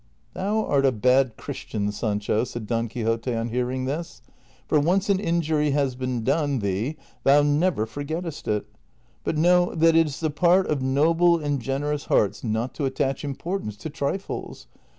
[0.33, 4.23] "Thou art a bad Christian, Sancho," said Don Quixote on hearing this,"
[4.67, 8.65] for once an injury has been done thee thou never forgettest it:
[9.23, 13.23] but know that it is the part of noble and generous hearts not to attach
[13.23, 14.65] importance to trifles.